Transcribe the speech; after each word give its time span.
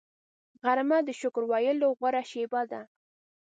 غرمه 0.63 0.97
د 1.07 1.09
شکر 1.19 1.43
ویلو 1.51 1.87
غوره 1.99 2.21
شیبه 2.31 2.61
ده 2.71 2.81